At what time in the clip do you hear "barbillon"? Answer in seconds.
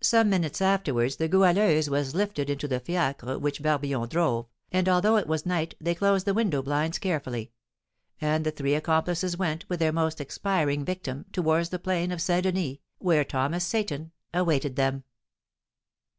3.62-4.08